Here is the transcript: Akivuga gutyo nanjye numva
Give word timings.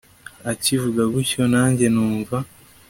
Akivuga 0.51 1.01
gutyo 1.13 1.41
nanjye 1.53 1.85
numva 1.93 2.37